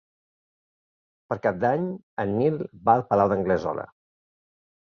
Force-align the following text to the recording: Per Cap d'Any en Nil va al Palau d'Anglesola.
Per 1.33 1.37
Cap 1.43 1.59
d'Any 1.65 1.85
en 2.25 2.33
Nil 2.39 2.57
va 2.89 2.97
al 3.01 3.07
Palau 3.13 3.33
d'Anglesola. 3.35 3.85